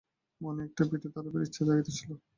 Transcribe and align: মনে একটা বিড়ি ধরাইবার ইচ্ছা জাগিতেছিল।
মনে 0.41 0.61
একটা 0.67 0.83
বিড়ি 0.89 1.07
ধরাইবার 1.13 1.41
ইচ্ছা 1.47 1.63
জাগিতেছিল। 1.67 2.11